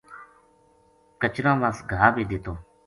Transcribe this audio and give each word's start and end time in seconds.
کچراں 1.21 1.57
وس 1.61 1.77
گھا 1.91 2.07
بے 2.13 2.23
دِتو 2.29 2.53